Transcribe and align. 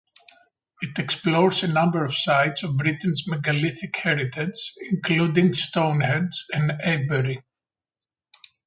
It 0.81 0.97
explores 0.97 1.61
a 1.61 1.67
number 1.67 2.03
of 2.03 2.15
sites 2.15 2.63
of 2.63 2.75
Britain's 2.75 3.27
megalithic 3.27 3.95
heritage, 3.97 4.73
including 4.89 5.53
Stonehenge 5.53 6.47
and 6.51 6.71
Avebury. 6.83 7.43